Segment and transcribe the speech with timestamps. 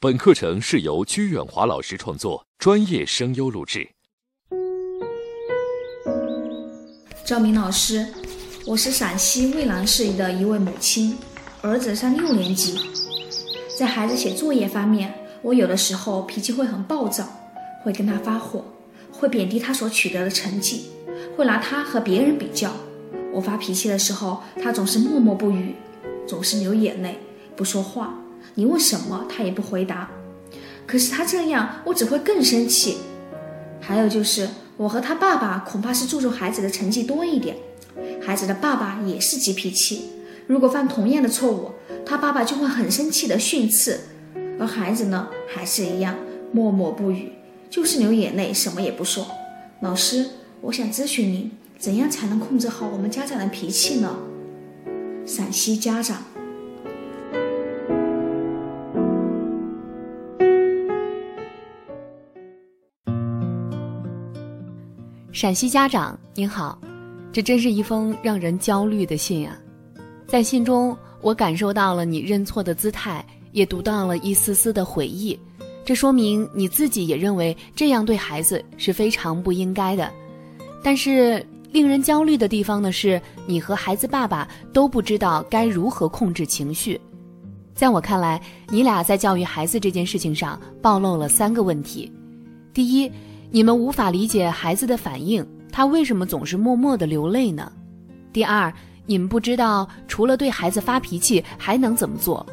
[0.00, 3.90] 本课程是由鞠远华老师创作，专业声优录制。
[7.24, 8.06] 赵明老师，
[8.64, 11.18] 我是陕西渭南市的一位母亲，
[11.62, 12.78] 儿子上六年级，
[13.76, 17.28] 在孩子写作业方面，我有的时候脾气会很暴躁，
[17.82, 18.64] 会跟他发火，
[19.10, 20.90] 会贬低他所取得的成绩，
[21.36, 22.70] 会拿他和别人比较。
[23.32, 25.74] 我发脾气的时候，他总是默默不语，
[26.24, 27.18] 总是流眼泪，
[27.56, 28.14] 不说话。
[28.58, 30.10] 你问什么，他也不回答。
[30.84, 32.96] 可是他这样，我只会更生气。
[33.80, 37.56] 还有就是，我和他爸爸恐怕是注重孩子的成绩多一点。
[38.20, 40.06] 孩子的爸爸也是急脾气，
[40.48, 41.70] 如果犯同样的错误，
[42.04, 44.00] 他爸爸就会很生气的训斥，
[44.58, 46.16] 而孩子呢，还是一样
[46.50, 47.34] 默默不语，
[47.70, 49.24] 就是流眼泪，什么也不说。
[49.82, 50.30] 老师，
[50.62, 54.16] 我想咨询您，怎样才能控制好我们家长的脾气呢？
[55.24, 56.24] 陕西家长。
[65.40, 66.76] 陕西家长您好，
[67.30, 69.56] 这真是一封让人焦虑的信啊！
[70.26, 75.38] 在信中，我感受到了你认错的姿态，也读到了一丝丝的悔意。
[75.84, 80.12] 这说明你自己也认为这样对孩子是非常不应该的。
[80.82, 87.00] 但是令人焦虑的地方呢，是你和孩子爸爸都不知道该如何控制情绪。
[87.76, 92.10] 在我看来，你俩在教育孩子这件事情上暴露了三个问题。
[92.74, 93.08] 第一，
[93.50, 97.72] 你们无法理解孩子的反应，他为什么总是默默的流泪呢？
[98.30, 98.70] 第二，
[99.06, 102.44] 你们不知道除了对孩子发脾气还能怎么做。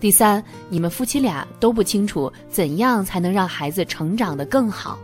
[0.00, 4.98] 第三，你们夫妻俩都不清楚怎样才能让孩子成长得更好。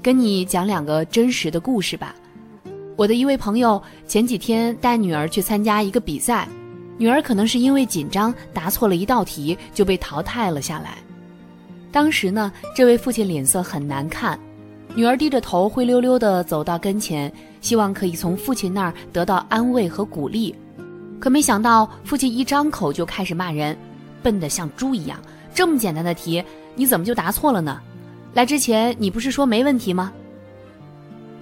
[0.00, 2.14] 跟你讲两个真实的故事吧。
[2.96, 6.48] 我的一位朋友前几天带女儿去参加一个比赛，
[6.98, 10.98] 女儿可能是因为紧张答错了一道题就被淘汰了下来。
[11.92, 14.38] 当时呢，这位父亲脸色很难看，
[14.94, 20.54] 女儿低着头灰溜溜地走到跟前，希望可以从父亲那儿得到安慰和鼓励，
[21.18, 23.76] 可没想到父亲一张口就开始骂人，
[24.22, 25.18] 笨得像猪一样。
[25.52, 26.42] 这么简单的题，
[26.76, 27.80] 你怎么就答错了呢？
[28.34, 30.12] 来之前你不是说没问题吗？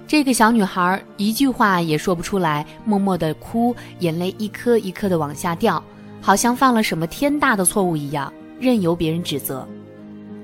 [0.07, 5.81] 这个小女孩一句话也说不出来，默默地哭，眼泪一颗一颗地往下掉，
[6.19, 9.67] 好像犯了什么天大的错误一样，任由别人指责。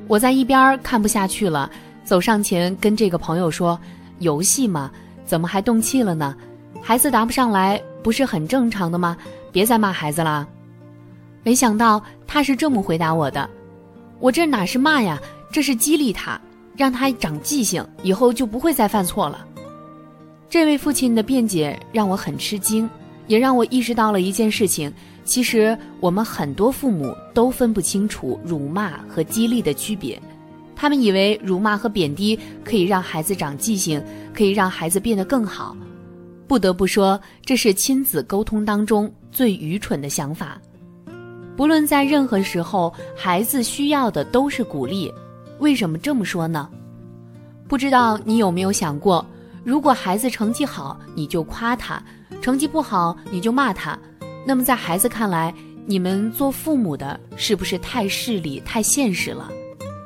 [0.08, 1.70] 我在一边看不下去了，
[2.04, 3.80] 走上前跟这个朋友说
[4.20, 4.92] ：“游戏嘛，
[5.26, 6.36] 怎么还动气了呢？
[6.82, 9.18] 孩子答不上来，不是很正常的吗？
[9.52, 10.48] 别再骂孩子啦。”
[11.42, 13.50] 没想到他是这么回答我的
[14.20, 15.20] ：“我这哪是骂呀，
[15.52, 16.40] 这是激励他，
[16.76, 19.46] 让他长记性，以后就不会再犯错了。”
[20.50, 22.88] 这位父亲的辩解让我很吃惊，
[23.26, 24.94] 也让我意识到了一件事情。
[25.26, 30.22] 其实我们很多父母都分不清楚辱骂和激励的区别，
[30.76, 34.02] 他们以为辱骂和贬低可以让孩子长记性，
[34.34, 35.76] 可以让孩子变得更好。
[36.48, 40.62] 不得不说，这是亲子沟通当中最愚蠢的想法。
[41.58, 45.12] 不论在任何时候，孩子需要的都是鼓励。
[45.60, 46.70] 为什么这么说呢？
[47.68, 49.26] 不知道你有没有想过，
[49.64, 52.00] 如果孩子成绩好，你就夸他；
[52.42, 53.98] 成绩不好，你就骂他。
[54.46, 55.54] 那么，在孩子看来，
[55.88, 59.50] 你们做父母的是不是太势利、太现实了？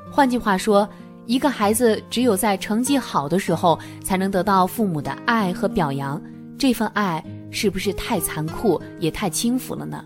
[0.10, 0.88] 换句话说，
[1.26, 6.20] 一个孩子只有在成绩好的时候才能得到父母的爱和表扬，
[6.58, 10.04] 这份爱是不是太残酷、也太轻浮了呢？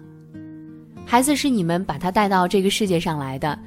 [1.06, 3.58] 孩子是你们把他带到这个世界上来的，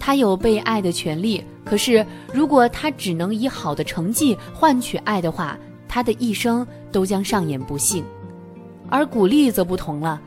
[0.00, 1.42] 他有被爱的权利。
[1.64, 8.04] 可是，如果他只能以好的成绩换取爱的话，他的一生都将上演不幸。
[8.92, 10.20] 而鼓励则不同了，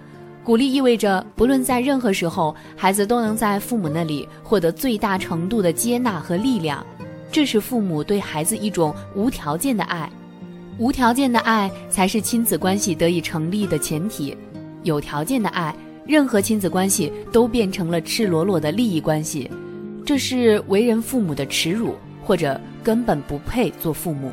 [0.43, 6.83] 鼓励意味着不论在任何时候，孩子都能在父母那里获得最大程度的接纳和力量，
[7.31, 10.11] 这是父母对孩子一种无条件的爱，
[10.79, 14.35] 无条件的爱才是亲子关系得以成立的前提。
[14.81, 15.75] 有条件的爱，
[16.07, 19.47] 任何亲子关系都变成了赤裸裸的利益关系，
[20.03, 24.31] 这是为人父母的耻辱，或者根本不配做父母。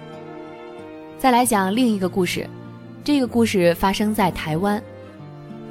[1.19, 2.49] 再来讲另一个故事。
[3.04, 4.81] 这个故事发生在台湾，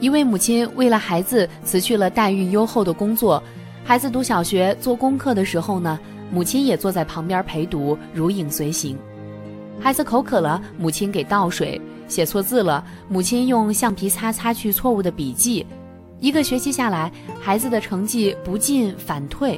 [0.01, 3.41] 一位母亲为了孩子辞去了待遇优厚的工作。
[3.85, 5.97] 孩子读小学做功课的时候呢，
[6.29, 8.97] 母亲也坐在旁边陪读，如影随形。
[9.79, 15.65] 孩子口渴了，母亲给倒水；写错字了，母亲用橡皮擦擦去错误的笔记。
[16.19, 19.57] 一个学期下来，孩子的成绩不进反退。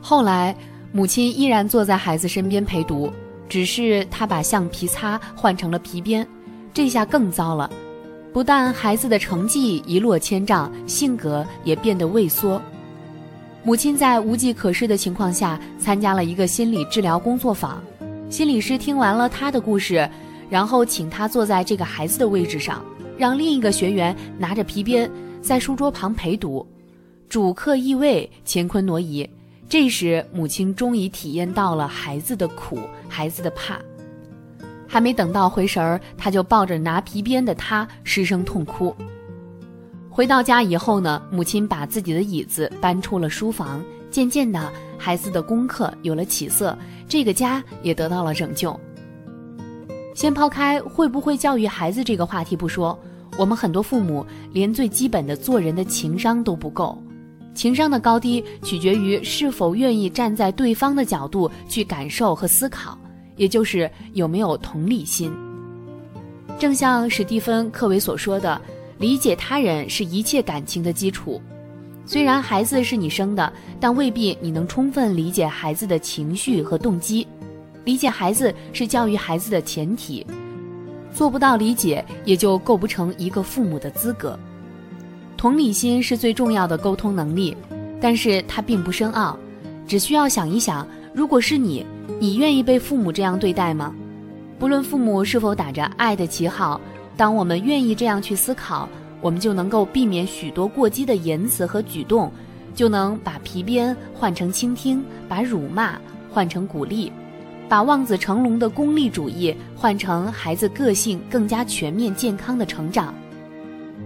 [0.00, 0.54] 后来，
[0.90, 3.08] 母亲依然坐在孩子身边陪读，
[3.48, 6.26] 只是她把橡皮擦换成了皮鞭。
[6.72, 7.70] 这下更糟了，
[8.32, 12.60] 不但孩子的成绩一落千丈，性格也变得畏缩。
[13.62, 17.82] 母亲在无计可施的情况下，参加了一个心理治疗工作坊。
[18.30, 20.08] 心理师听完了他的故事，
[20.48, 22.82] 然后请他坐在这个孩子的位置上，
[23.18, 25.10] 让另一个学员拿着皮鞭
[25.42, 26.66] 在书桌旁陪读。
[27.28, 29.28] 主客易位，乾坤挪移。
[29.68, 32.78] 这时，母亲终于体验到了孩子的苦，
[33.08, 33.78] 孩子的怕。
[34.92, 38.92] 还没等到回神儿，他就抱着拿皮鞭的他失声痛哭。
[40.10, 43.80] 回到家以后呢，母亲把自己的椅子搬出了书房。
[44.10, 46.76] 渐渐的，孩子的功课有了起色，
[47.08, 48.78] 这个家也得到了拯救。
[50.12, 52.98] 先抛开会不会教育孩子这个话题不说，
[53.38, 57.00] 我们很多父母连最基本的做人的情商都不够。
[57.54, 62.98] 情商的高低取决于是否愿意站在对方的角度去感受和思考。
[63.40, 65.32] 也就是有没有同理心。
[66.58, 68.60] 正像史蒂芬·克维所说的，
[68.98, 71.40] 理解他人是一切感情的基础。
[72.04, 73.50] 虽然孩子是你生的，
[73.80, 77.26] 但未必你能充分理解孩子的情绪和动机。
[77.84, 80.26] 理解孩子是教育孩子的前提，
[81.10, 84.38] 做不到理解，也就构不成一个父母的资格。
[85.38, 87.56] 同理心是最重要的沟通能力，
[88.02, 89.34] 但是它并不深奥，
[89.86, 91.86] 只需要想一想，如果是你。
[92.20, 93.94] 你愿意被父母这样对待吗？
[94.58, 96.78] 不论父母是否打着爱的旗号，
[97.16, 98.86] 当我们愿意这样去思考，
[99.22, 102.30] 我们就能够避免许多过激的言辞和举动，
[102.74, 105.98] 就能把皮鞭换成倾听，把辱骂
[106.30, 107.10] 换成鼓励，
[107.70, 113.14] 把望子成龙的功利主义换成孩子个性更加全面健康的成长。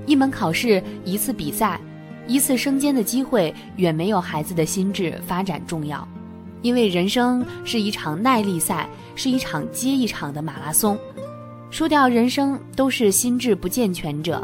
[0.06, 1.80] 一门考试，一次比赛，
[2.28, 6.06] 一次升迁的机会，远没有孩子的心智发展重要。
[6.64, 10.98] 因为人生是一场耐力赛，是一场接一场的马拉松，
[11.70, 14.42] 输掉人生都是心智不健全者，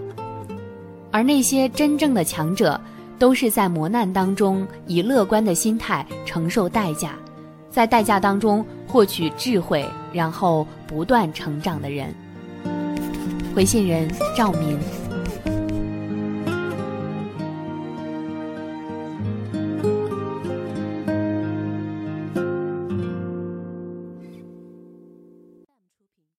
[1.11, 2.78] 而那些真正的强者，
[3.19, 7.14] 都是在磨难当中以乐观的心态承受代价，
[7.70, 9.82] 在代价当中获取智慧，
[10.12, 12.14] 然后不断成长的人。
[13.55, 14.06] 回信人
[14.37, 15.00] 赵明。